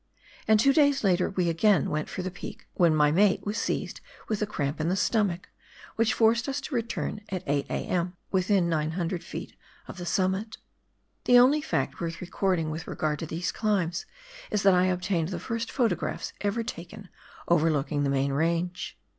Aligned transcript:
And 0.47 0.59
two 0.59 0.73
days 0.73 1.03
later 1.03 1.29
we 1.29 1.47
again 1.47 1.91
went 1.91 2.09
for 2.09 2.23
the 2.23 2.31
peak, 2.31 2.67
when 2.73 2.95
my 2.95 3.11
mate 3.11 3.45
was 3.45 3.59
seized 3.59 4.01
with 4.27 4.39
the 4.39 4.47
cramp 4.47 4.81
in 4.81 4.89
the 4.89 4.95
stomach, 4.95 5.49
which 5.95 6.15
forced 6.15 6.49
us 6.49 6.59
to 6.61 6.73
return 6.73 7.21
at 7.29 7.43
8 7.45 7.67
a.m., 7.69 8.17
within 8.31 8.67
900 8.67 9.21
ft. 9.21 9.53
of 9.87 9.99
the 9.99 10.07
summit. 10.07 10.57
The 11.25 11.37
only 11.37 11.61
fact 11.61 12.01
worth 12.01 12.19
recording 12.19 12.71
with 12.71 12.87
regard 12.87 13.19
to 13.19 13.27
these 13.27 13.51
climbs 13.51 14.07
is 14.49 14.63
that 14.63 14.73
I 14.73 14.85
obtained 14.85 15.27
the 15.29 15.39
first 15.39 15.71
photographs 15.71 16.33
ever 16.41 16.63
taken 16.63 17.09
overlooking 17.47 18.01
the 18.03 18.09
main 18.09 18.31
range. 18.33 18.97